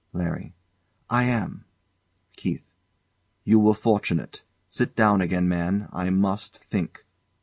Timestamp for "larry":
0.13-0.55